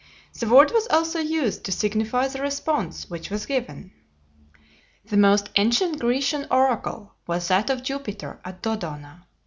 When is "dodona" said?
8.63-9.27